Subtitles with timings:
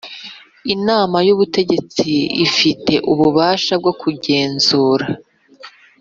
[0.73, 2.07] Inama y ubutegetsi
[2.45, 5.05] ifite ububasha bwo kugenzura